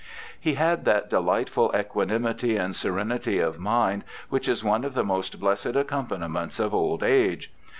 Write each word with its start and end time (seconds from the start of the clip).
He 0.39 0.55
had 0.55 0.83
that 0.85 1.11
delightful 1.11 1.71
equanimity 1.77 2.57
and 2.57 2.75
serenity 2.75 3.37
of 3.37 3.59
mind 3.59 4.03
which 4.29 4.49
is 4.49 4.63
one 4.63 4.83
of 4.83 4.95
the 4.95 5.03
most 5.05 5.39
blessed 5.39 5.75
accompaniments 5.75 6.59
of 6.59 6.73
old 6.73 7.03
age. 7.03 7.53